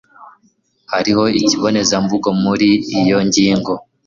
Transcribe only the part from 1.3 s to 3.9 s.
ikibonezamvugo muri iyo ngingo.